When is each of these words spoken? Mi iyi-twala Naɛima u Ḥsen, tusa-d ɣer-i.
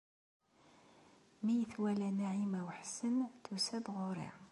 Mi 1.43 1.51
iyi-twala 1.55 2.07
Naɛima 2.17 2.59
u 2.67 2.69
Ḥsen, 2.79 3.15
tusa-d 3.43 3.85
ɣer-i. 3.97 4.29